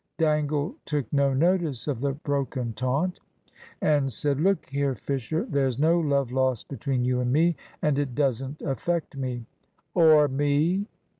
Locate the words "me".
7.31-7.55, 9.15-9.45, 10.27-10.87